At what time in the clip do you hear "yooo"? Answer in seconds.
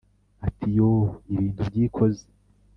0.77-1.07